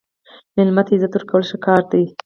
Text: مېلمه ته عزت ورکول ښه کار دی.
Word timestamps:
مېلمه 0.55 0.81
ته 0.87 0.91
عزت 0.95 1.11
ورکول 1.15 1.43
ښه 1.49 1.57
کار 1.65 1.81
دی. 1.91 2.03